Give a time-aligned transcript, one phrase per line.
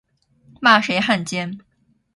[0.59, 1.59] 骂谁汉奸